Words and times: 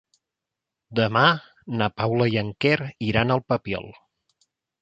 Demà 0.99 1.23
na 1.81 1.89
Paula 2.01 2.29
i 2.37 2.39
en 2.43 2.49
Quer 2.65 2.77
iran 3.11 3.37
al 3.37 3.47
Papiol. 3.53 3.91